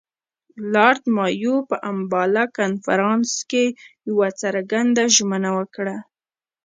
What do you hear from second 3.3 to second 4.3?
کې یوه